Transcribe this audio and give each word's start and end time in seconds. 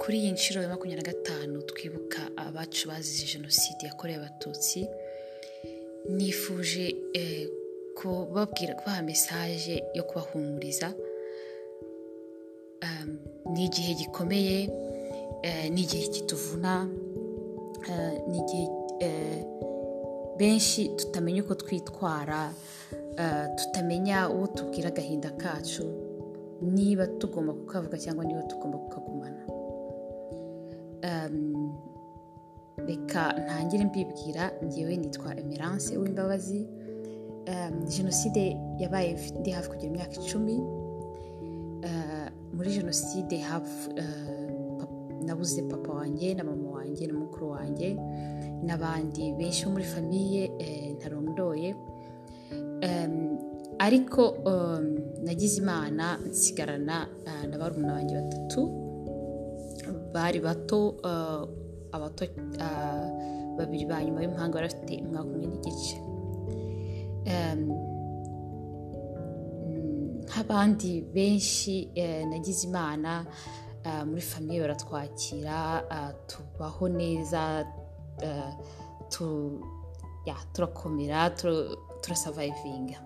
kuri 0.00 0.16
iyi 0.18 0.32
nshuro 0.32 0.62
ya 0.62 0.68
makumyabiri 0.68 1.02
na 1.06 1.12
gatanu 1.12 1.62
twibuka 1.62 2.20
abacu 2.36 2.88
bazize 2.88 3.24
jenoside 3.32 3.86
yakorewe 3.86 4.18
abatutsi 4.18 4.86
nifuje 6.08 6.84
kubabwira 7.98 8.74
kubaha 8.74 9.02
mesaje 9.02 9.84
yo 9.94 10.02
kubahumuriza. 10.08 10.94
Ni 13.52 13.64
igihe 13.64 13.94
gikomeye 13.94 14.58
ni 15.72 15.80
igihe 15.82 16.06
kituvuna 16.08 16.84
ni 18.30 18.38
igihe 18.38 18.66
benshi 20.38 20.88
tutamenya 20.88 21.42
uko 21.42 21.54
twitwara 21.54 22.52
tutamenya 23.56 24.28
uwo 24.30 24.46
tubwira 24.46 24.88
agahinda 24.88 25.30
kacu 25.30 25.84
niba 26.62 27.06
tugomba 27.06 27.52
kukavuga 27.52 27.98
cyangwa 27.98 28.24
niba 28.24 28.42
tugomba 28.42 28.78
kukagumana. 28.78 29.42
Reka 32.86 33.22
ntangire 33.44 33.84
mbibwira 33.84 34.44
ngewe 34.64 34.96
nitwa 34.96 35.30
emerance 35.40 35.96
w'imbabazi 36.00 36.60
jenoside 37.96 38.56
yabaye 38.82 39.10
ndi 39.40 39.50
hafi 39.50 39.68
kugira 39.70 39.90
imyaka 39.92 40.14
icumi. 40.20 40.56
Muri 42.56 42.70
jenoside 42.70 43.36
nabuze 45.26 45.62
papa 45.62 45.92
wanjye 45.92 46.34
na 46.34 46.44
mama 46.44 46.68
wanjye 46.70 47.06
na 47.06 47.14
mukuru 47.14 47.50
wanjye 47.50 47.88
n'abandi 48.66 49.32
benshi 49.38 49.64
bo 49.64 49.70
muri 49.70 49.84
famiye 49.84 50.42
ntarondoye. 50.96 51.74
Ariko 53.78 54.22
nagize 55.24 55.56
imana 55.62 56.18
nsigarana 56.28 57.06
na 57.50 57.58
barumuna 57.58 57.92
banjye 57.94 58.14
batatu. 58.20 58.60
Bari 60.16 60.38
bato 60.46 60.78
abato 61.94 62.22
babiri 63.58 63.84
ba 63.90 63.96
nyuma 64.04 64.20
y'umuhanga 64.24 64.54
bari 64.58 64.68
bafite 64.68 64.92
umwaka 65.04 65.28
umwe 65.32 65.46
n'igice. 65.50 65.96
Nk'abandi 70.26 70.90
benshi 71.14 71.74
nagize 72.30 72.62
imana 72.68 73.12
muri 74.08 74.20
famiye 74.30 74.58
baratwakira 74.64 75.58
tubaho 76.30 76.84
neza 77.00 77.42
turakomera 80.52 81.20
turasavayivinga 82.02 82.98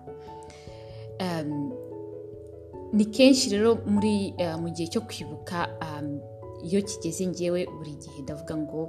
ni 2.97 3.05
kenshi 3.15 3.45
rero 3.53 3.71
mu 4.61 4.67
gihe 4.75 4.87
cyo 4.93 5.01
kwibuka 5.07 5.57
iyo 6.67 6.79
kigeze 6.81 7.27
ngewe 7.27 7.65
buri 7.77 7.93
gihe 8.01 8.21
ndavuga 8.21 8.53
ngo 8.57 8.81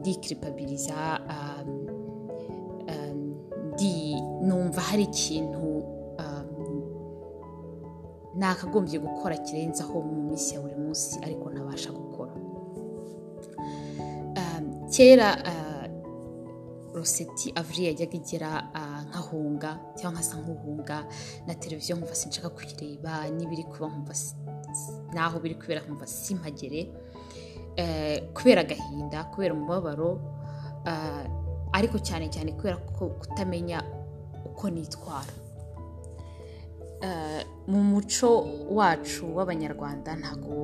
ndikiripabiriza 0.00 0.96
numva 4.46 4.80
hari 4.80 5.02
ikintu 5.10 5.64
nakagombye 8.40 8.98
gukora 8.98 9.36
kirenzaho 9.36 10.00
mu 10.02 10.22
minsi 10.28 10.54
ya 10.54 10.60
buri 10.60 10.76
munsi 10.76 11.18
ariko 11.24 11.50
ntabasha 11.50 11.90
gukora. 11.92 12.32
Kera 14.94 15.28
roseti 16.94 17.52
avuri 17.54 17.86
yajyaga 17.88 18.16
igera 18.20 18.50
nkahunga 19.08 19.70
cyangwa 19.98 20.12
nkasa 20.20 20.34
nk'uhunga 20.42 20.98
na 21.46 21.54
televiziyo 21.54 21.96
nkumva 21.96 22.14
sinshaka 22.14 22.48
kuyireba 22.50 23.12
n'ibiri 23.36 23.64
kuba 23.70 23.86
nkumva 23.88 24.14
naho 25.14 25.38
biri 25.40 25.54
kubera 25.54 25.80
nkumva 25.82 26.06
simpagere 26.06 26.80
kubera 28.34 28.60
agahinda 28.60 29.24
kubera 29.32 29.54
umubabaro 29.54 30.10
ariko 31.72 31.98
cyane 31.98 32.26
cyane 32.34 32.52
kubera 32.52 32.76
kutamenya 33.20 33.78
uko 34.46 34.70
nitwara. 34.70 35.32
Mu 37.70 37.80
muco 37.90 38.28
wacu 38.78 39.24
w'abanyarwanda 39.36 40.10
ntabwo 40.20 40.54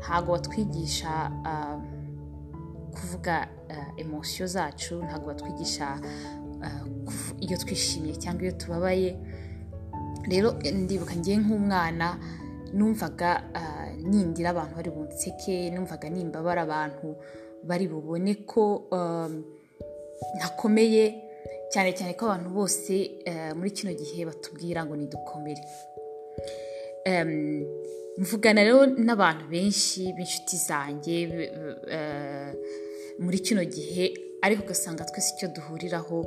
ntabwo 0.00 0.32
batwigisha 0.32 1.12
kuvuga 2.94 3.48
emosiyo 3.96 4.46
zacu 4.46 4.94
ntabwo 5.06 5.26
batwigisha 5.32 5.86
iyo 7.40 7.56
twishimiye 7.62 8.14
cyangwa 8.22 8.42
iyo 8.42 8.52
tubabaye. 8.52 9.10
Rero 10.28 10.52
ndibuka 10.62 11.14
ngiye 11.16 11.36
nk'umwana 11.42 12.06
numvaga 12.76 13.30
nindira 14.10 14.50
abantu 14.50 14.72
bari 14.76 14.90
bunseke 14.90 15.70
numvaga 15.70 16.06
nimbabara 16.10 16.62
abantu 16.62 17.08
bari 17.68 17.86
bubone 17.88 18.34
ko 18.50 18.62
ntakomeye 20.36 21.04
cyane 21.72 21.90
cyane 21.98 22.12
ko 22.18 22.22
abantu 22.26 22.48
bose 22.58 22.94
muri 23.58 23.70
kino 23.76 23.92
gihe 23.94 24.24
batubwira 24.28 24.84
ngo 24.86 24.94
nidukomere. 24.96 25.62
Mvugana 28.20 28.60
rero 28.66 28.86
n'abantu 28.86 29.44
benshi 29.50 30.12
b'inshuti 30.14 30.56
zanjye 30.68 31.16
muri 33.22 33.38
kino 33.46 33.62
gihe 33.64 34.04
ariko 34.42 34.62
ugasanga 34.62 35.04
twese 35.08 35.30
icyo 35.34 35.48
duhuriraho 35.54 36.18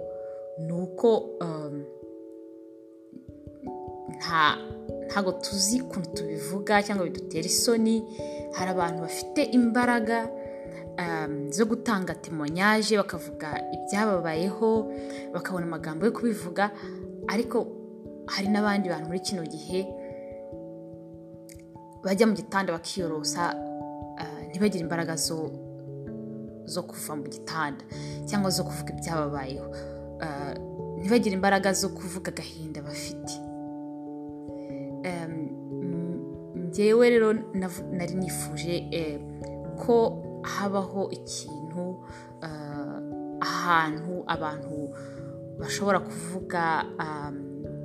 ni 0.65 0.71
uko 0.73 1.09
ntabwo 5.07 5.31
tuzi 5.43 5.81
ukuntu 5.81 6.09
tubivuga 6.13 6.83
cyangwa 6.83 7.05
bidutera 7.05 7.45
isoni. 7.45 8.03
Hari 8.53 8.69
abantu 8.71 9.01
bafite 9.01 9.41
imbaraga 9.43 10.29
zo 11.49 11.65
gutanga 11.65 12.13
temonyaje 12.15 12.97
bakavuga 12.97 13.47
ibyababayeho 13.75 14.69
bakabona 15.33 15.65
amagambo 15.65 16.05
yo 16.05 16.11
kubivuga. 16.11 16.71
Ariko 17.27 17.57
hari 18.27 18.47
n'abandi 18.47 18.89
bantu 18.89 19.07
muri 19.07 19.19
kino 19.19 19.43
gihe 19.43 19.79
bajya 22.03 22.27
mu 22.27 22.33
gitanda 22.35 22.73
bakiyorosa 22.73 23.55
ntibagire 24.49 24.83
imbaraga 24.83 25.15
zo 25.15 26.81
kuva 26.87 27.15
mu 27.15 27.25
gitanda 27.27 27.83
cyangwa 28.29 28.49
zo 28.53 28.63
kuvuga 28.63 28.93
ibyababayeho. 28.93 29.67
Ntibagire 30.99 31.33
imbaraga 31.35 31.73
zo 31.73 31.89
kuvuga 31.89 32.29
agahinda 32.31 32.81
bafite. 32.81 33.33
Ngewe 36.69 37.05
rero 37.09 37.33
nari 37.91 38.15
nifuje 38.15 38.75
ko 39.81 39.95
habaho 40.43 41.09
ikintu 41.11 41.83
ahantu 43.41 44.23
abantu 44.27 44.75
bashobora 45.59 45.99
kuvuga 45.99 46.61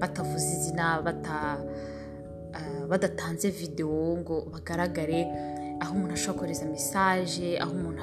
batavuze 0.00 0.48
izina 0.56 1.02
badatanze 2.88 3.50
videwo 3.50 4.16
ngo 4.22 4.36
bagaragare 4.52 5.20
aho 5.80 5.94
umuntu 5.94 6.14
ashobora 6.14 6.38
kohereza 6.38 6.66
mesaje 6.66 7.58
aho 7.62 7.72
umuntu 7.72 8.02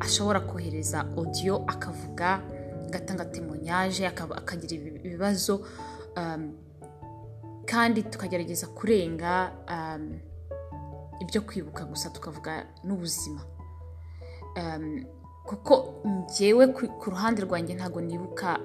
ashobora 0.00 0.40
kohereza 0.40 0.98
odiyo 1.16 1.64
akavuga 1.66 2.40
agatanga 2.88 3.24
temonyaje 3.24 4.06
akagira 4.06 4.72
ibibazo. 5.04 5.60
Kandi 7.70 8.02
tukagerageza 8.02 8.66
kurenga 8.72 9.52
ibyo 11.20 11.40
kwibuka 11.42 11.84
gusa 11.84 12.10
tukavuga 12.10 12.64
n'ubuzima. 12.84 13.40
Kuko 15.46 15.74
ngewe 16.06 16.66
ku 17.00 17.10
ruhande 17.10 17.42
rwanjye 17.44 17.74
ntabwo 17.74 18.00
nibuka 18.00 18.58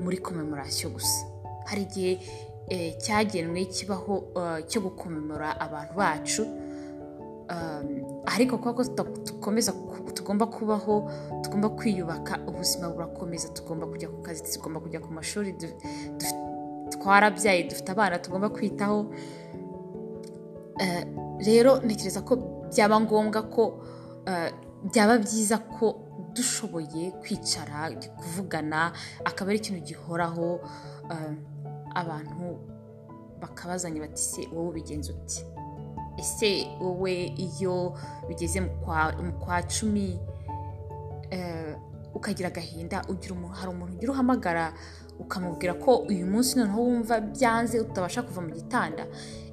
muri 0.00 0.18
komemorasiyo 0.18 0.90
gusa. 0.90 1.26
Hari 1.66 1.82
igihe 1.82 2.12
cyagenwe 3.02 3.64
kibaho 3.66 4.14
cyo 4.70 4.80
gukomemora 4.80 5.48
abantu 5.60 5.92
bacu 5.96 6.42
ariko 8.26 8.58
kuko 8.58 8.84
dukomeza 9.26 9.72
tugomba 10.14 10.46
kubaho 10.46 11.10
tugomba 11.42 11.68
kwiyubaka 11.68 12.38
ubuzima 12.48 12.88
burakomeza 12.88 13.48
tugomba 13.52 13.86
kujya 13.86 14.08
ku 14.08 14.22
kazi 14.22 14.42
tugomba 14.52 14.80
kujya 14.80 15.00
ku 15.04 15.12
mashuri 15.12 15.52
twarabyaye 16.90 17.62
dufite 17.70 17.88
abana 17.92 18.18
tugomba 18.18 18.48
kwitaho. 18.48 19.06
Rero 21.46 21.78
ntekereza 21.84 22.20
ko 22.22 22.36
byaba 22.72 23.00
ngombwa 23.00 23.42
ko 23.54 23.62
byaba 24.90 25.18
byiza 25.18 25.58
ko 25.58 25.86
dushoboye 26.34 27.10
kwicara 27.22 27.90
kuvugana 28.18 28.92
akaba 29.24 29.50
ari 29.50 29.58
ikintu 29.62 29.80
gihoraho 29.86 30.58
abantu 31.94 32.58
bakabazanya 33.40 34.00
bati 34.00 34.22
se 34.22 34.42
wowe 34.52 34.68
ubigenza 34.70 35.12
uti 35.14 35.40
ese 36.18 36.66
wowe 36.82 37.14
iyo 37.38 37.94
bigeze 38.28 38.60
mu 38.60 38.70
kwa 39.40 39.62
cumi 39.62 40.18
ukagira 42.14 42.48
agahinda 42.48 42.96
hari 43.54 43.70
umuntu 43.70 43.94
ugira 43.94 44.12
uhamagara 44.12 44.72
ukamubwira 45.18 45.74
ko 45.74 45.96
uyu 46.10 46.26
munsi 46.26 46.58
noneho 46.58 46.80
wumva 46.82 47.20
byanze 47.20 47.80
utabasha 47.80 48.22
kuva 48.22 48.40
mu 48.40 48.50
gitanda. 48.54 49.06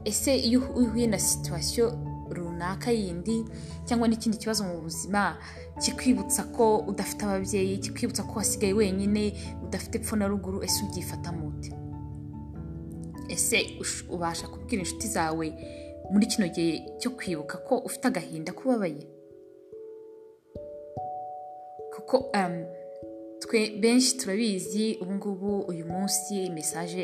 Ese 0.06 0.36
iyo 0.38 0.60
uhuye 0.76 1.08
na 1.08 1.20
situwasiyo 1.20 1.94
runaka 2.32 2.92
yindi 2.92 3.46
cyangwa 3.86 4.08
n'ikindi 4.08 4.38
kibazo 4.38 4.64
mu 4.64 4.82
buzima 4.82 5.38
kikwibutsa 5.84 6.44
ko 6.56 6.78
udafite 6.88 7.22
ababyeyi 7.26 7.78
kikwibutsa 7.78 8.24
ko 8.24 8.34
wasigaye 8.40 8.74
wenyine 8.74 9.34
udafite 9.64 9.96
epfo 9.98 10.16
na 10.16 10.28
ruguru 10.28 10.64
ese 10.64 10.84
ubyifata 10.86 11.32
mute? 11.32 11.72
Ese 13.30 13.58
ubasha 14.10 14.48
kubwira 14.48 14.82
inshuti 14.82 15.08
zawe 15.08 15.46
muri 16.12 16.26
kino 16.26 16.48
gihe 16.48 16.98
cyo 17.00 17.12
kwibuka 17.12 17.58
ko 17.58 17.78
ufite 17.78 18.08
agahinda 18.08 18.52
kubabaye? 18.54 19.08
Kuko 21.96 22.30
twe 23.42 23.70
benshi 23.82 24.18
turabizi 24.18 24.98
ubu 25.02 25.14
ngubu 25.16 25.60
uyu 25.72 25.86
munsi 25.86 26.50
mesaje 26.50 27.02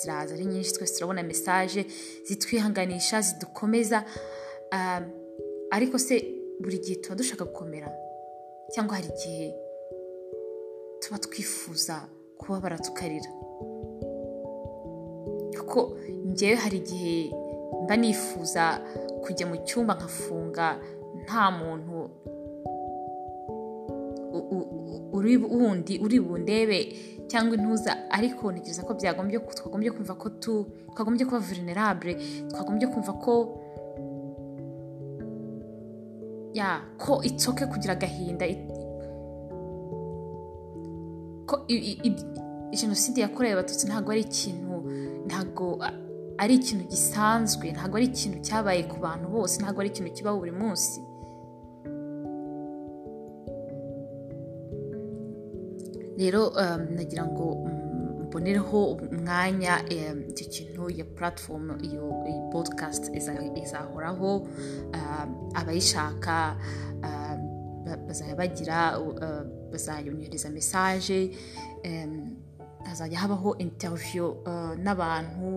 ziraza 0.00 0.34
ari 0.34 0.44
nyinshi 0.44 0.72
twese 0.74 0.94
turabona 0.94 1.22
mesaje 1.22 1.86
zitwihanganisha 2.26 3.20
zidukomeza 3.20 3.98
ariko 5.70 5.98
se 5.98 6.14
buri 6.60 6.78
gihe 6.78 6.96
tuba 7.00 7.14
dushaka 7.16 7.44
gukomera? 7.44 7.88
Cyangwa 8.72 8.96
hari 8.96 9.08
igihe 9.14 9.46
tuba 11.00 11.18
twifuza 11.18 11.94
kubabara 12.38 12.78
tukarira 12.78 13.30
kuko 15.58 15.96
ngewe 16.32 16.54
hari 16.64 16.76
igihe 16.82 17.16
mba 17.84 17.96
nifuza 17.96 18.64
kujya 19.24 19.46
mu 19.46 19.56
cyumba 19.66 19.94
nkafunga 19.94 20.66
nta 21.24 21.44
muntu 21.50 21.91
wundi 25.52 25.98
uri 26.04 26.18
bundebe 26.20 26.78
cyangwa 27.30 27.56
intuza 27.56 27.92
ariko 28.10 28.52
ntekereza 28.52 28.82
ko 28.86 28.92
byagombye 28.94 29.38
twagombye 29.58 29.90
kumva 29.90 30.14
ko 30.14 30.26
twagombye 30.94 31.24
kuba 31.26 31.40
vulnerable 31.40 32.12
twagombye 32.50 32.86
kumva 32.92 33.12
ko 33.24 33.32
ya 36.54 36.80
ko 36.98 37.22
itsoke 37.22 37.66
kugira 37.66 37.92
agahinda 37.96 38.44
ko 41.48 41.54
jenoside 42.80 43.20
yakorewe 43.20 43.52
abatutsi 43.54 43.86
ntabwo 43.86 44.12
ari 44.12 44.20
ikintu 44.28 44.74
ntabwo 45.28 45.64
ari 46.42 46.54
ikintu 46.60 46.84
gisanzwe 46.92 47.66
ntabwo 47.72 47.96
ari 47.96 48.06
ikintu 48.12 48.38
cyabaye 48.46 48.82
ku 48.90 48.96
bantu 49.00 49.26
bose 49.34 49.54
ntabwo 49.60 49.80
ari 49.80 49.88
ikintu 49.92 50.10
kibaho 50.12 50.36
buri 50.38 50.52
munsi. 50.52 51.00
Rero 56.22 56.42
nagira 56.96 57.24
ngo 57.26 57.46
mbonereho 58.26 58.80
umwanya 59.12 59.72
icyo 60.30 60.44
kintu 60.54 60.82
iyo 60.94 61.04
puratifomu 61.14 61.74
iyo 61.88 62.04
podikasti 62.52 63.08
izahoraho 63.64 64.30
abayishaka 65.60 66.36
bazajya 68.06 68.34
bagira 68.42 68.78
bazayongereza 69.72 70.48
mesaje 70.50 71.18
hazajya 72.88 73.18
habaho 73.22 73.50
interiviyo 73.64 74.26
n'abantu 74.84 75.50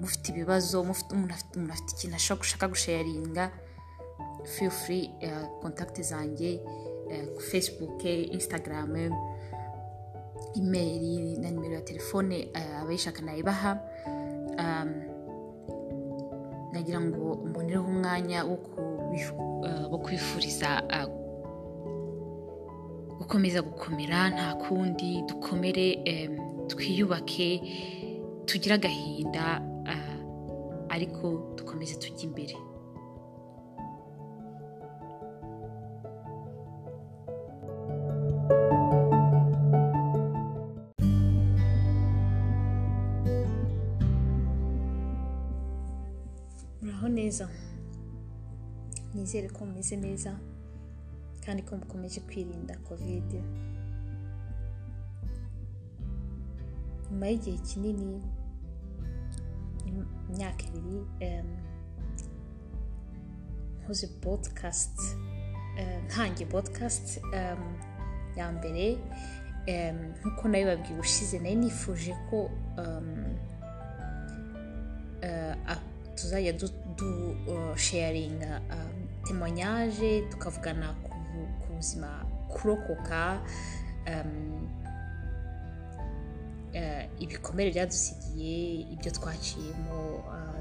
mufite 0.00 0.26
ibibazo 0.32 0.76
umuntu 0.82 1.32
afite 1.74 1.90
ikintu 1.94 2.16
ashaka 2.16 2.64
gusharinga 2.72 3.44
feel 4.54 4.70
free 4.70 5.04
kontakiti 5.60 6.02
zanjye. 6.02 6.50
Facebook 7.50 8.04
instagram 8.04 9.10
imeri 10.54 11.36
na 11.38 11.50
nimero 11.50 11.74
ya 11.74 11.80
telefone 11.80 12.48
abayishaka 12.80 13.22
nayibaha 13.22 13.80
nagira 16.72 17.00
ngo 17.00 17.34
mbonereho 17.48 17.84
umwanya 17.88 18.44
wo 19.90 19.98
kwifuriza 19.98 20.82
gukomeza 23.18 23.62
gukomera 23.62 24.28
nta 24.30 24.54
kundi 24.54 25.22
dukomere 25.28 25.86
twiyubake 26.68 27.48
tugire 28.44 28.74
agahinda 28.74 29.62
ariko 30.88 31.52
dukomeze 31.56 31.94
tujye 31.96 32.24
imbere. 32.28 32.56
Nizere 49.28 49.48
ko 49.52 49.64
mumeze 49.66 49.96
neza 49.96 50.32
kandi 51.44 51.62
ko 51.62 51.76
mukomeje 51.76 52.20
kwirinda 52.24 52.74
kovide 52.88 53.40
nyuma 57.10 57.26
y'igihe 57.28 57.58
kinini 57.68 58.22
imyaka 60.28 60.62
ibiri 60.68 61.00
nkoze 63.84 64.06
podikasti 64.24 65.06
ntange 66.08 66.44
podikasti 66.48 67.20
ya 68.36 68.46
mbere 68.52 68.84
nk'uko 70.20 70.48
na 70.48 70.56
yo 70.58 70.66
babwiye 70.72 70.94
ubushize 70.96 71.36
na 71.38 71.48
yo 71.52 71.56
nifuje 71.60 72.12
ko 72.30 72.38
tuzajya 76.16 76.52
dusheyaringa 76.98 78.52
temonyaje 79.28 80.22
tukavugana 80.30 80.94
ku 81.60 81.68
buzima 81.76 82.08
kurokoka 82.48 83.40
ibikomere 87.20 87.70
byadusigiye 87.70 88.56
ibyo 88.94 89.10
twaciyemo 89.12 89.98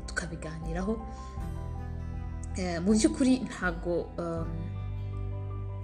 tukabiganiraho. 0.07 0.93
Mu 2.83 2.91
by'ukuri 2.95 3.33
ntabwo 3.47 3.91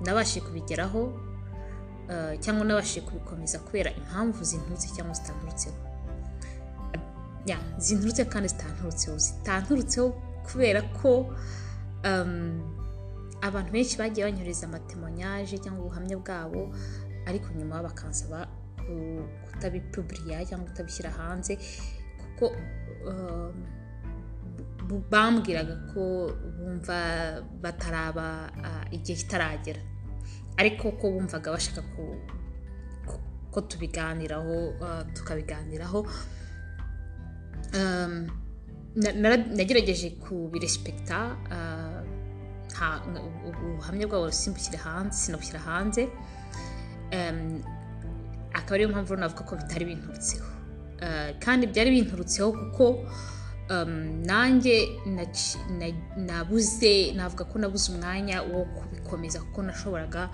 nabashije 0.05 0.41
kubigeraho 0.45 1.01
cyangwa 2.43 2.63
nabashije 2.65 3.01
kubikomeza 3.07 3.59
kubera 3.65 3.89
impamvu 3.99 4.43
zinturutse 4.43 4.87
cyangwa 4.95 5.13
zitanturutseho. 5.19 5.77
Zinturutse 7.85 8.23
kandi 8.25 8.47
zitanturutseho. 8.53 9.15
Zitanturutseho 9.17 10.07
kubera 10.47 10.81
ko 10.99 11.11
abantu 13.47 13.69
benshi 13.75 13.97
bagiye 13.97 14.23
banyohereza 14.27 14.65
amatemonyaje 14.67 15.55
cyangwa 15.63 15.81
ubuhamya 15.85 16.15
bwabo 16.21 16.61
ariko 17.29 17.47
nyuma 17.57 17.83
bakansaba 17.87 18.47
kutabipuburiya 19.45 20.45
cyangwa 20.47 20.67
kutabishyira 20.69 21.09
hanze 21.11 21.53
kuko 22.19 22.45
bambwiraga 25.11 25.75
ko 25.93 26.01
bumva 26.57 26.97
bataraba 27.63 28.27
igihe 28.91 29.15
kitaragera. 29.23 29.81
Ariko 30.59 30.91
ko 30.99 31.05
bumvaga 31.15 31.49
bashaka 31.55 31.81
ko 33.51 33.59
tubiganiraho 33.69 34.55
tukabiganiraho 35.15 35.99
nagerageje 39.57 40.09
kubirespekita 40.21 41.17
ubuhamya 43.47 44.07
bwabo 44.07 44.31
simbushyire 44.31 44.77
hanze 44.77 45.15
sinabushyira 45.17 45.59
hanze 45.59 46.01
akaba 48.53 48.73
ariyo 48.75 48.89
mpamvu 48.89 49.15
navuga 49.15 49.43
ko 49.43 49.55
bitari 49.55 49.85
binturutseho. 49.85 50.45
Kandi 51.39 51.67
byari 51.67 51.89
binturutseho 51.91 52.51
kuko 52.53 52.85
nanjye 54.29 54.75
nabuze 56.17 57.11
navuga 57.17 57.43
ko 57.45 57.55
nabuze 57.59 57.91
umwanya 57.91 58.41
wo 58.41 58.65
kubikomeza 58.77 59.39
kuko 59.41 59.61
nashoboraga 59.63 60.29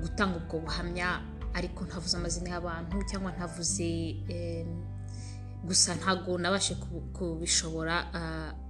gutanga 0.00 0.36
ubwo 0.40 0.58
buhamya 0.64 1.20
ariko 1.54 1.84
ntavuze 1.84 2.16
amazina 2.16 2.50
y'abantu 2.54 2.96
cyangwa 3.08 3.30
ntavuze 3.32 3.88
gusa 5.64 5.94
ntabwo 5.98 6.38
nabashe 6.38 6.74
kubishobora 7.16 7.96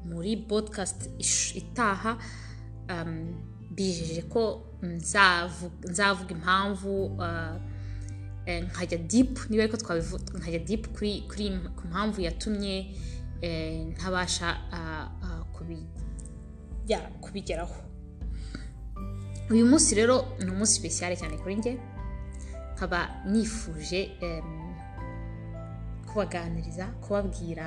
muri 0.09 0.37
podikasti 0.49 1.07
itaha 1.61 2.17
bijeje 3.77 4.23
ko 4.23 4.43
nzavuga 4.83 6.31
impamvu 6.37 6.93
nkajya 8.47 8.99
dipu 8.99 9.41
niba 9.51 9.63
ariko 9.63 9.77
twabivuga 9.77 10.25
nkajya 10.39 10.59
dipu 10.59 10.89
ku 11.77 11.83
mpamvu 11.91 12.21
yatumye 12.21 12.75
ntabasha 13.93 14.49
kubigeraho. 17.23 17.75
Uyu 19.51 19.67
munsi 19.67 19.95
rero 19.95 20.25
ni 20.45 20.51
umunsi 20.51 20.75
sipesiyare 20.75 21.17
cyane 21.17 21.37
kuri 21.39 21.55
njye 21.57 21.73
nkaba 22.75 23.01
nifuje 23.31 24.01
kubaganiriza 26.09 26.87
kubabwira 26.87 27.67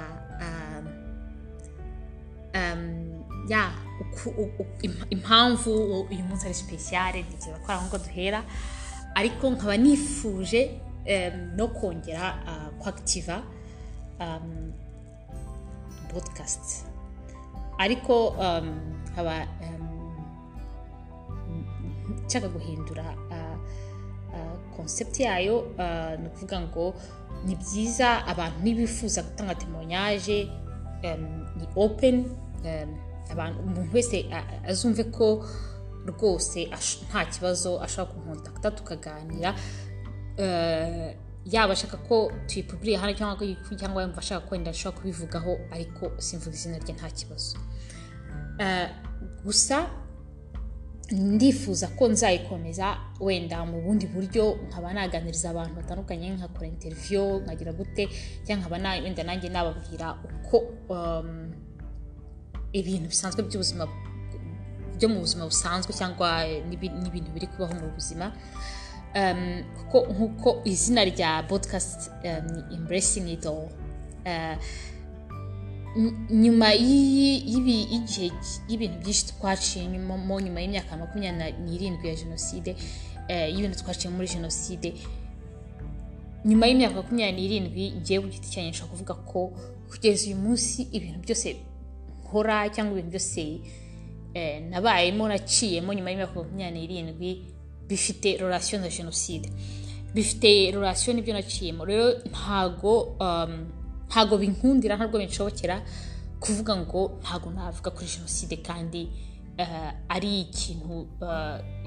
ya 3.49 3.71
impamvu 5.09 5.71
uyu 6.11 6.23
munsi 6.27 6.45
ari 6.45 6.53
sipesiyare 6.55 7.19
ntekereza 7.25 7.59
ko 7.63 7.67
ari 7.71 7.77
aho 7.79 7.85
ngo 7.87 7.97
duhera 7.97 8.39
ariko 9.15 9.43
nkaba 9.53 9.75
nifuje 9.77 10.61
no 11.57 11.67
kongera 11.67 12.25
kwakitiva 12.79 13.35
podcast 16.13 16.85
ariko 17.77 18.35
nkaba 19.11 19.35
nshaka 22.25 22.47
guhindura 22.49 23.05
konsepti 24.75 25.23
yayo 25.23 25.55
ni 26.21 26.27
ukuvuga 26.27 26.57
ngo 26.61 26.85
ni 27.45 27.55
byiza 27.55 28.25
abantu 28.27 28.57
nibifuza 28.63 29.23
gutanga 29.23 29.55
temonyaje 29.55 30.49
um, 31.03 31.23
ni 31.57 31.65
open 31.75 32.15
abantu 32.63 33.08
umuntu 33.35 33.93
wese 33.93 34.25
azumve 34.67 35.03
ko 35.03 35.45
rwose 36.05 36.69
nta 37.09 37.25
kibazo 37.25 37.81
ashobora 37.81 38.11
kunkontakta 38.13 38.71
tukaganira 38.71 39.49
uh, 40.39 41.09
yaba 41.45 41.73
ashaka 41.73 41.97
ko 41.97 42.31
tuyipuburiye 42.47 42.97
hano 42.97 43.13
cyangwa 43.13 44.01
yumva 44.03 44.17
ashaka 44.19 44.45
ko 44.47 44.55
wenda 44.55 44.71
ashobora 44.71 44.97
kubivugaho 45.01 45.57
ariko 45.71 46.11
simvuga 46.17 46.55
izina 46.55 46.77
rye 46.79 46.93
nta 46.93 47.09
kibazo. 47.09 47.57
Uh, 48.59 48.87
gusa 49.45 49.87
ndifuza 51.11 51.87
ko 51.87 52.07
nzayikomeza 52.07 52.97
wenda 53.19 53.65
mu 53.65 53.81
bundi 53.81 54.05
buryo 54.07 54.57
nkaba 54.67 54.93
naganiriza 54.93 55.49
abantu 55.49 55.75
batandukanye 55.75 56.29
nkakora 56.37 56.67
interiviyo 56.67 57.39
nkagira 57.41 57.71
gute 57.73 58.03
cyangwa 58.45 58.77
nkaba 58.77 59.01
wenda 59.03 59.23
nanjye 59.23 59.49
nababwira 59.49 60.07
uko 60.25 60.57
um, 60.93 61.51
ibintu 62.73 63.07
bisanzwe 63.09 63.43
by'ubuzima 63.43 63.87
byo 64.97 65.07
mu 65.09 65.19
buzima 65.23 65.45
busanzwe 65.45 65.91
cyangwa 65.93 66.43
n'ibi- 66.69 66.91
n'ibintu 67.01 67.29
biri 67.31 67.47
kubaho 67.47 67.73
mu 67.73 67.89
buzima. 67.95 68.31
Um, 69.15 69.63
kuko 69.77 69.97
nk'uko 70.13 70.49
izina 70.69 71.01
rya 71.05 71.43
podcast 71.49 72.11
um, 72.23 72.45
ni 72.69 72.75
embracing 72.75 73.25
it 73.31 73.45
all 73.45 73.65
uh, 74.25 74.55
Ny- 75.97 76.13
nyuma 76.29 76.69
y'igihe 76.77 78.29
y'ibintu 78.69 78.97
byinshi 79.01 79.25
twaciye 79.33 79.89
mo 79.99 80.37
nyuma 80.39 80.61
y'imyaka 80.61 80.93
makumyabiri 80.97 81.57
n'irindwi 81.65 82.07
ya 82.07 82.15
jenoside 82.15 82.75
eh, 83.27 83.49
y'ibintu 83.55 83.77
twaciye 83.81 84.13
muri 84.13 84.27
jenoside 84.29 84.93
nyuma 86.45 86.67
y'imyaka 86.69 86.95
makumyabiri 87.01 87.41
n'irindwi 87.41 87.83
ngewe 88.05 88.21
ku 88.23 88.29
giti 88.29 88.47
cyanjye 88.53 88.69
nshobora 88.71 88.91
kuvuga 88.93 89.13
ko 89.25 89.39
kugeza 89.89 90.21
uyu 90.29 90.37
munsi 90.37 90.85
ibintu 90.93 91.19
byose 91.25 91.47
nkora 92.29 92.69
cyangwa 92.69 92.93
ibintu 92.93 93.09
byose 93.17 93.61
eh, 94.33 94.61
nabayemo 94.69 95.27
naciyemo 95.27 95.93
nyuma 95.93 96.09
y'imyaka 96.11 96.35
makumyabiri 96.35 96.85
n'irindwi 96.87 97.29
bifite 97.89 98.37
relation 98.37 98.81
na 98.81 98.89
jenoside. 98.89 99.49
Bifite 100.13 100.71
relation 100.71 101.15
n'ibyo 101.15 101.33
naciyemo. 101.33 101.85
Rero 101.85 102.21
ntago 102.29 103.17
um, 103.19 103.65
ntago 104.07 104.37
binkundira 104.37 104.95
ntabwo 104.95 105.17
binshobokera 105.17 105.81
kuvuga 106.39 106.75
ngo 106.77 107.17
ntago 107.21 107.49
navuga 107.51 107.89
kuri 107.91 108.07
jenoside 108.07 108.57
kandi 108.61 109.09
eh, 109.57 109.91
ari 110.09 110.41
ikintu 110.41 111.07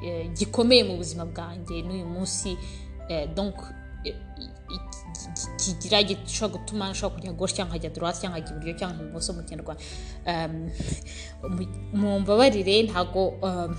eh, 0.05 0.31
gikomeye 0.35 0.85
mu 0.85 0.97
buzima 0.97 1.25
bwanjye 1.25 1.83
n'uyu 1.83 2.07
munsi. 2.07 2.57
Donc 3.35 3.55
kigira 5.61 6.02
gishobora 6.02 6.52
gutuma 6.59 6.90
nshobora 6.90 7.14
kujya 7.21 7.32
gauche 7.38 7.54
cyangwa 7.56 7.71
nkajya 7.76 7.90
droite 7.94 8.18
cyangwa 8.21 8.38
nkajya 8.38 8.52
iburyo 8.56 8.75
cyangwa 8.78 8.97
ibumoso 9.04 9.30
mu 9.37 9.42
kinyarwanda 9.47 9.82
Um, 10.30 10.71
mu- 11.56 11.75
mumbabarire 12.00 12.82
ntago 12.87 13.23
um, 13.42 13.71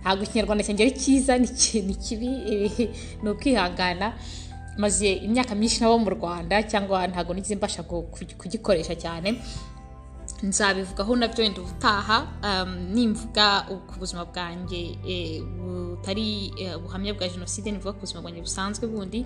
ntabwo 0.00 0.22
ikinyarwanda 0.24 0.64
cyanjye 0.64 0.82
ari 0.84 0.94
cyiza 1.02 1.32
ni 1.38 1.48
ki- 1.48 1.82
ni 1.88 1.94
kibi 1.94 2.28
eh, 2.52 2.88
ni 3.22 3.28
ukwihangana 3.30 4.12
maze 4.78 5.08
imyaka 5.26 5.54
myinshi 5.54 5.80
nabo 5.80 5.98
mu 5.98 6.10
rwanda 6.16 6.62
cyangwa 6.70 7.06
ntabwo 7.06 7.34
nigeze 7.34 7.54
mbasha 7.56 7.82
ku- 7.84 8.02
ku- 8.12 8.36
kugikoresha 8.40 8.94
cyane 8.96 9.28
nzabivugaho 10.48 11.16
na 11.16 11.28
byo 11.28 11.40
wenda 11.44 11.60
ubutaha 11.62 12.16
um, 12.44 12.70
nimvuga 12.94 13.46
ku 13.88 13.94
buzima 13.98 14.24
bwanjye 14.24 14.98
eh, 15.08 15.40
butari 15.42 16.52
eh, 16.60 16.76
ubuhamya 16.78 17.14
bwa 17.16 17.28
jenoside 17.28 17.72
nivuga 17.72 17.92
ku 17.96 18.00
buzima 18.04 18.20
bwanjye 18.22 18.40
busanzwe 18.44 18.84
bundi 18.86 19.24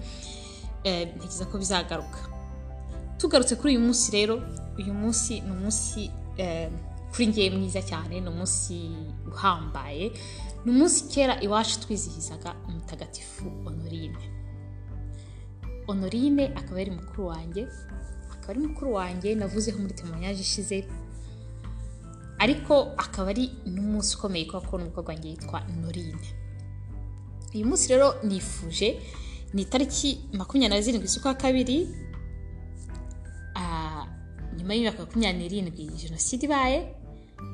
eh, 0.85 1.09
ntekereza 1.17 1.45
ko 1.51 1.59
bizagaruka. 1.59 2.21
Tugarutse 3.19 3.57
kuri 3.59 3.77
uyu 3.77 3.85
munsi 3.87 4.07
rero 4.15 4.35
uyu 4.79 4.95
munsi 4.95 5.41
ni 5.43 5.51
umunsi 5.51 6.11
kuri 7.13 7.25
ngewe 7.27 7.51
mwiza 7.57 7.83
cyane 7.83 8.21
ni 8.23 8.29
umunsi 8.31 8.77
uhambaye 9.27 10.13
ni 10.65 10.71
umunsi 10.73 11.05
kera 11.11 11.35
iwacu 11.43 11.81
twizihizaga 11.83 12.55
umutagatifu 12.69 13.45
honorine. 13.67 14.23
Honorine 15.87 16.45
akaba 16.55 16.81
ari 16.81 16.91
mukuru 16.91 17.27
wanjye 17.27 17.63
akaba 18.33 18.51
ari 18.55 18.61
mukuru 18.61 18.89
wanjye 18.95 19.35
navuzeho 19.35 19.79
muri 19.83 19.95
temoyanyaje 19.99 20.41
ishize 20.47 20.87
ariko 22.39 22.75
akaba 22.97 23.31
ari 23.31 23.51
n'umunsi 23.67 24.17
ukomeye 24.17 24.45
kubera 24.47 24.67
ko 24.71 24.79
n'umukobwa 24.79 25.11
wanjye 25.13 25.29
yitwa 25.31 25.59
norine. 25.81 26.29
Uyu 27.55 27.67
munsi 27.67 27.89
rero 27.93 28.15
nifuje 28.23 28.89
ni 29.55 29.63
itariki 29.63 30.21
makumyabiri 30.33 30.75
na 30.77 30.83
zirindwi 30.85 31.09
z'ukwa 31.09 31.35
kabiri 31.35 31.89
ah, 33.57 34.05
nyuma 34.57 34.75
y'imyaka 34.75 35.03
makumyabiri 35.03 35.63
n'irindwi 35.63 35.97
jenoside 36.03 36.43
ibaye 36.47 36.79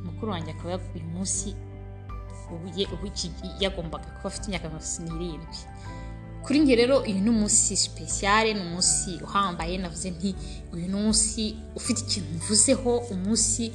mukuru 0.05 0.33
wanjye 0.33 0.51
akaba 0.53 0.79
uyu 0.95 1.05
munsi 1.15 1.55
yagombaga 3.61 4.05
kuba 4.19 4.29
afite 4.29 4.45
imyaka 4.49 4.69
makumyabiri 4.69 5.15
n'irindwi. 5.19 5.59
Kuri 6.45 6.59
njye 6.61 6.77
rero 6.77 6.97
uyu 7.01 7.21
ni 7.25 7.31
umunsi 7.31 7.77
sipesiyare 7.77 8.55
ni 8.55 8.61
umunsi 8.61 9.11
uhambaye 9.23 9.79
navuze 9.79 10.11
nti 10.11 10.35
uyu 10.73 10.87
ni 10.89 10.95
umunsi 10.95 11.57
ufite 11.77 12.01
ikintu 12.05 12.31
mvuzeho 12.37 12.93
umunsi 13.15 13.73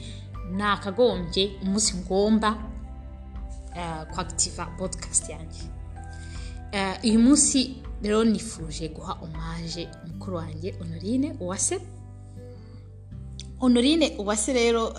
nakagombye 0.52 1.52
umunsi 1.62 1.94
ngomba 1.98 2.50
uh, 3.76 4.04
kwakitiva 4.14 4.66
podcast 4.78 5.30
yanjye. 5.30 5.62
Eh, 6.72 7.00
uyu 7.04 7.20
munsi 7.20 7.76
rero 8.02 8.24
nifuje 8.24 8.90
guha 8.90 9.14
omaje 9.22 9.90
mukuru 10.08 10.38
wanjye 10.38 10.72
honorine 10.80 11.36
uwase. 11.40 11.80
Honorine 13.60 14.16
uwase 14.18 14.54
rero 14.54 14.94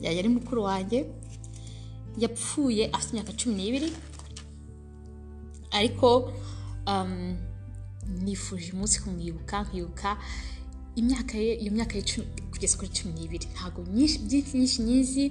yari 0.00 0.18
ari 0.18 0.28
mukuru 0.28 0.62
wanjye 0.62 1.06
yapfuye 2.18 2.90
afite 2.92 3.10
imyaka 3.12 3.32
cumi 3.32 3.54
n'ibiri. 3.54 3.92
Ariko 5.70 6.32
nifuje 8.22 8.72
umunsi 8.72 9.00
kumwibuka 9.02 9.62
nkibuka 9.62 10.16
imyaka 10.96 11.38
ye 11.38 11.54
iyo 11.62 11.72
myaka 11.72 11.94
ye 11.98 12.02
kugeza 12.58 12.74
kuri 12.76 12.90
cumi 12.90 13.12
n'ibiri. 13.14 13.46
Ntabwo 13.54 13.78
byinshi 13.86 14.58
nyinshi 14.58 14.82
nyizi 14.82 15.24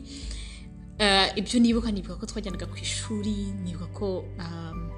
Eh, 1.00 1.30
ibyo 1.38 1.60
nibuka 1.62 1.92
nibuka 1.94 2.18
ko 2.18 2.26
twajyanaga 2.26 2.66
ku 2.66 2.78
ishuri 2.82 3.54
nibuka 3.62 3.86
ko 3.94 4.26
um, 4.42 4.90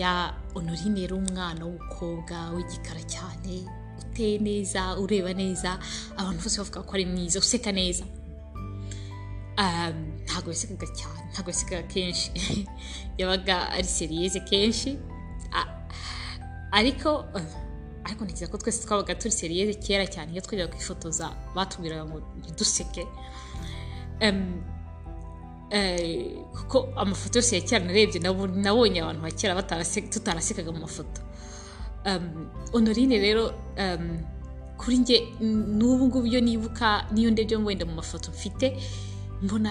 ya 0.00 0.32
honorine 0.56 1.04
yari 1.04 1.12
umwana 1.12 1.60
w'umukobwa 1.60 2.56
w'igikara 2.56 3.04
cyane 3.04 3.68
uteye 4.00 4.40
neza 4.40 4.96
ureba 4.96 5.36
neza 5.36 5.76
abantu 6.16 6.40
bose 6.40 6.56
bavuga 6.56 6.80
ko 6.88 6.90
ari 6.96 7.04
mwiza 7.04 7.36
useka 7.38 7.68
neza. 7.72 8.04
Um, 9.60 10.24
ntabwo 10.24 10.48
yasekaga 10.56 10.88
cyane 10.96 11.20
ntabwo 11.36 11.48
yasekaga 11.52 11.84
kenshi. 11.92 12.32
Yabaga 13.20 13.76
ari 13.76 13.84
seriyeze 13.84 14.40
kenshi. 14.40 14.96
Ariko 16.72 17.28
eh, 17.36 17.44
ariko 18.04 18.24
ntekereza 18.24 18.52
ko 18.52 18.58
twese 18.58 18.84
twabaga 18.86 19.14
turi 19.14 19.32
seriyeze 19.32 19.74
kera 19.80 20.06
cyane. 20.06 20.32
Iyo 20.32 20.40
twajyaga 20.44 20.72
kwifotoza 20.72 21.26
batubwiraga 21.56 22.04
ngo 22.04 22.18
ntiduseke 22.38 23.06
eh, 25.70 26.36
kuko 26.56 26.88
amafoto 26.96 27.38
yose 27.38 27.56
ya 27.56 27.62
kera 27.62 27.84
narebye 27.84 28.20
nabo- 28.20 28.46
nabonye 28.64 29.00
abantu 29.02 29.22
ba 29.22 29.30
kera 29.30 29.62
tutarasekaga 30.12 30.72
mu 30.72 30.80
mafoto. 30.86 31.20
Honorine 32.72 33.18
rero 33.18 33.52
kuri 34.76 34.96
njye 34.98 35.16
n'ubu 35.40 36.06
ngubu 36.06 36.26
iyo 36.26 36.40
nibuka 36.40 37.06
n'iyo 37.12 37.30
ndebye 37.30 37.56
wenda 37.56 37.84
mu 37.86 37.94
mafoto 37.94 38.30
mfite 38.30 38.76
mbona 39.42 39.70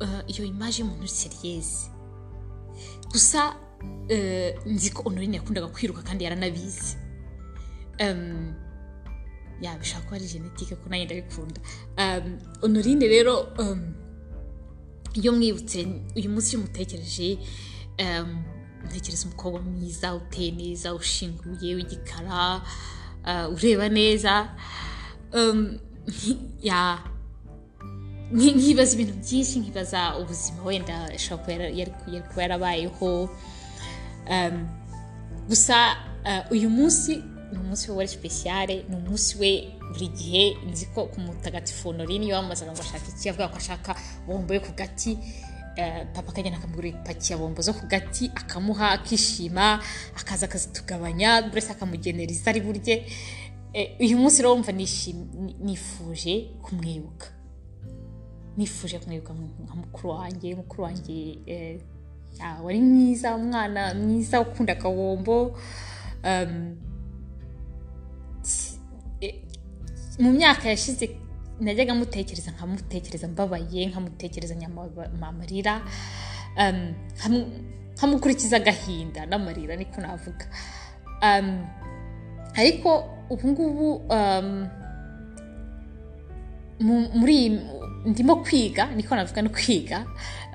uh, 0.00 0.20
iyo 0.26 0.44
imaje 0.44 0.80
y'umuntu 0.82 1.02
uri 1.04 1.08
seriyeze 1.08 1.86
gusa 3.12 3.54
uh, 4.10 4.66
nzi 4.66 4.90
ko 4.90 5.02
honorine 5.06 5.36
yakundaga 5.36 5.68
kwiruka 5.68 6.02
kandi 6.02 6.24
yaranabizi. 6.24 6.96
Ya 9.60 9.76
bishobora 9.78 10.04
kuba 10.06 10.16
ari 10.16 10.26
genetike 10.32 10.74
ko 10.80 10.88
nanjye 10.88 11.04
ndabikunda 11.06 11.60
honorine 12.60 13.06
rero 13.08 13.34
iyo 15.14 15.32
mwibutse 15.32 15.78
uyu 16.16 16.30
munsi 16.30 16.48
iyo 16.54 16.58
umutekereje 16.64 17.38
um, 18.02 18.42
ntekereza 18.86 19.26
umukobwa 19.28 19.60
mwiza 19.62 20.14
uteye 20.14 20.50
neza 20.50 20.94
ushinguye 20.94 21.74
w'igikara 21.76 22.62
ureba 23.54 23.88
neza 23.88 24.48
nkibaza 28.32 28.92
ibintu 28.94 29.14
byinshi 29.22 29.58
nkibaza 29.60 30.00
ubuzima 30.20 30.62
wenda 30.64 30.96
ashobora 31.14 31.64
kuba 32.28 32.42
yarabayeho 32.42 33.10
gusa 35.48 35.76
uyu 36.50 36.70
munsi 36.70 37.12
ni 37.52 37.58
umunsi 37.58 37.90
we 37.90 38.06
sipesiyare 38.06 38.84
ni 38.88 38.96
umunsi 38.96 39.38
we 39.38 39.50
buri 39.92 40.08
gihe 40.08 40.56
nzi 40.70 40.86
ko 40.94 41.06
ku 41.06 41.20
mutagatifu 41.20 41.88
honorine 41.88 42.24
iyo 42.26 42.36
wamamazaga 42.36 42.72
ngo 42.72 42.80
ashaka 42.80 43.08
iki 43.16 43.28
avuga 43.28 43.48
ko 43.48 43.56
ashaka 43.56 43.94
bombo 44.26 44.54
yo 44.54 44.60
ku 44.60 44.72
gati 44.76 45.18
eh, 45.76 46.06
papa 46.14 46.30
akagenda 46.32 46.58
akamugurira 46.58 46.98
ipaki 46.98 47.32
ya 47.32 47.38
bombo 47.38 47.62
zo 47.62 47.72
ku 47.72 47.86
gati 47.86 48.30
akamuha 48.34 48.90
akishima 48.90 49.80
akaza 50.16 50.46
akazitugabanya 50.46 51.42
buri 51.42 51.54
wese 51.54 51.72
akamugenera 51.72 52.32
izo 52.32 52.50
ari 52.50 52.60
burye. 52.60 53.06
Eh, 53.72 53.94
uyu 54.00 54.18
munsi 54.18 54.42
rero 54.42 54.50
wumva 54.54 54.72
nifuje 54.72 56.50
kumwibuka. 56.62 57.26
Nifuje 58.56 58.98
kumwibuka 58.98 59.34
nka 59.34 59.74
mukuru 59.74 60.08
wanjye 60.10 60.54
mukuru 60.54 60.82
wanjye 60.82 61.38
eh, 61.46 61.80
ah, 62.42 62.62
wari 62.62 62.80
mwiza 62.80 63.34
umwana 63.36 63.94
mwiza 63.94 64.40
ukunda 64.40 64.72
akabombo 64.72 65.58
mu 70.20 70.30
myaka 70.32 70.68
yashize 70.68 71.04
najyaga 71.60 71.94
mutekereza 71.94 72.50
nkamutekereza 72.54 73.26
mbabaye 73.28 73.86
nkamutekereza 73.90 74.54
amarira 75.28 75.74
nkam- 77.16 77.48
nkamukurikiza 77.96 78.56
agahinda 78.56 79.20
n'amarira 79.26 79.76
niko 79.76 80.00
navuga. 80.00 80.46
Ariko 82.60 82.90
ubu 83.32 83.46
ngubu 83.48 83.88
mu- 86.80 87.08
muri 87.14 87.36
ndimo 88.06 88.36
kwiga 88.44 88.84
niko 88.96 89.12
navuga 89.16 89.42
no 89.42 89.50
kwiga 89.50 89.98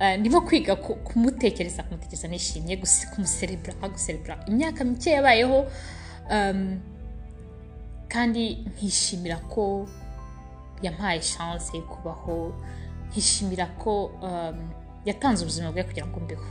eh, 0.02 0.20
ndimo 0.20 0.42
kwiga 0.42 0.76
ku- 0.76 0.96
kumutekereza 1.06 1.84
kumutekereza 1.84 2.28
nishimye 2.28 2.78
kumuserebura 3.14 3.74
guserebura 3.94 4.36
imyaka 4.50 4.84
mike 4.84 5.10
yabayeho 5.12 5.60
kandi 8.08 8.44
nkishimira 8.72 9.38
ko 9.52 9.88
yampaye 10.82 11.20
chance 11.20 11.74
kubaho 11.82 12.54
nkishimira 13.10 13.66
ko 13.82 14.06
um, 14.22 14.58
yatanze 15.06 15.44
ubuzima 15.44 15.72
bwe 15.72 15.84
kugira 15.84 16.08
ngo 16.08 16.20
mbeho. 16.20 16.46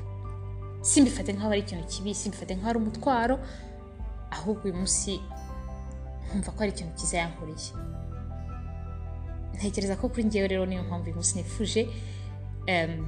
Simbifate 0.84 1.32
nk'aho 1.32 1.50
ari 1.52 1.60
ikintu 1.64 1.84
kibi 1.88 2.14
simbifate 2.14 2.54
nk'aho 2.56 2.70
ari 2.70 2.78
umutwaro 2.78 3.36
ahubwo 4.30 4.62
uyu 4.68 4.76
munsi 4.76 5.20
nkumva 6.28 6.50
ko 6.52 6.58
ari 6.62 6.72
ikintu 6.72 6.92
cyiza 6.98 7.16
yankoreye. 7.22 7.70
Ntekereza 9.54 9.96
ko 9.96 10.08
kuri 10.08 10.24
ngewe 10.26 10.48
rero 10.48 10.66
niyo 10.66 10.82
mpamvu 10.82 11.06
uyu 11.06 11.16
munsi 11.16 11.34
nifuje 11.38 11.82
em, 12.66 13.06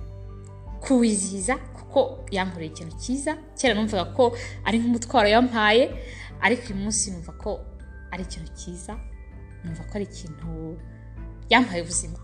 kuwizihiza 0.80 1.56
kuko 1.76 2.24
yankoreye 2.30 2.70
ikintu 2.70 2.94
cyiza. 3.02 3.32
Kera 3.58 3.74
numvaga 3.74 4.04
ko 4.14 4.32
ari 4.64 4.78
nk'umutwaro 4.78 5.28
yampaye 5.28 5.84
ariko 6.40 6.62
uyu 6.70 6.78
munsi 6.82 7.10
numva 7.10 7.32
ko 7.34 7.50
ari 8.12 8.22
ikintu 8.22 8.50
cyiza 8.58 8.94
numva 9.64 9.82
ko 9.88 9.92
ari 9.98 10.04
ikintu 10.04 10.78
yampaye 11.50 11.82
ubuzima. 11.82 12.18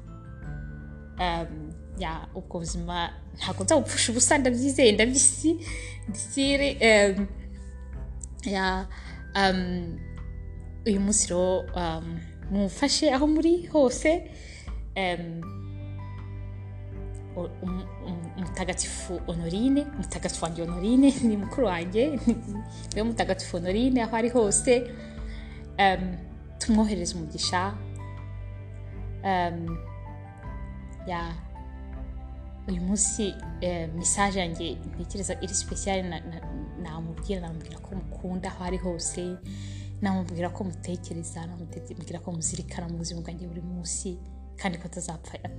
Ubwo 2.35 2.59
buzima 2.59 3.11
ntabwo 3.39 3.65
nzabupfusha 3.65 4.12
ubusa 4.12 4.39
ndabyizeye 4.39 4.93
ndabyisi 4.93 5.51
ndisire. 6.09 6.69
Uyu 10.87 11.01
munsi 11.01 11.29
rero 11.31 11.61
um, 11.79 12.19
mumfashe 12.50 13.06
aho 13.15 13.26
muri 13.26 13.67
hose. 13.67 14.11
Um, 14.97 15.41
o- 17.37 17.50
um- 17.63 17.87
um- 18.06 18.30
umutagatifu 18.39 19.19
honorine 19.26 19.83
umutagatifu 19.95 20.45
wanjye 20.45 20.63
honorine 20.67 21.11
ni 21.28 21.37
mukuru 21.37 21.67
wanjye 21.67 22.06
ni 22.17 22.97
we 22.97 23.02
mutagatifu 23.02 23.56
honorine 23.56 24.02
aho 24.02 24.17
ari 24.17 24.28
hose. 24.28 24.91
Tumwohereze 26.58 27.15
umugisha 27.15 27.75
um, 29.25 29.78
ya 31.06 31.35
uyu 32.69 32.80
munsi 32.80 33.35
mesaje 33.97 34.39
yanjye 34.41 34.75
ntekereza 34.95 35.35
iri 35.43 35.54
sipesiyare 35.54 36.02
namubwira 36.82 37.41
namubwira 37.41 37.78
ko 37.78 37.95
mukunda 37.97 38.49
aho 38.50 38.65
ari 38.65 38.78
hose 38.78 39.37
namubwira 40.02 40.49
ko 40.50 40.65
mutekereza 40.65 41.47
namubwira 41.47 42.19
ko 42.21 42.32
muzirikana 42.32 42.89
mu 42.89 42.97
buzima 43.02 43.21
bwanjye 43.21 43.47
buri 43.47 43.61
munsi 43.63 44.19
kandi 44.61 44.78
ko 44.78 44.87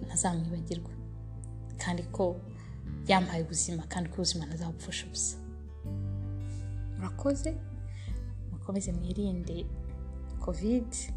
ntazamwibagirwa 0.07 0.91
kandi 1.77 2.03
ko 2.15 2.39
yampaye 3.07 3.43
ubuzima 3.43 3.83
kandi 3.91 4.07
ko 4.09 4.15
ubuzima 4.23 4.45
ntazabupfusha 4.47 5.05
ubusa. 5.07 5.35
Murakoze? 6.97 7.51
Mukomeze 8.51 8.91
mwirinde 8.91 9.65
kovide 10.43 11.07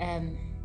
um, 0.00 0.55